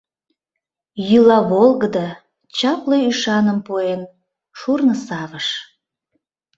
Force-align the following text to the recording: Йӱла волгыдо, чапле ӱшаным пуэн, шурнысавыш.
Йӱла 1.07 1.39
волгыдо, 1.49 2.07
чапле 2.57 2.97
ӱшаным 3.09 3.59
пуэн, 3.65 4.01
шурнысавыш. 4.59 5.47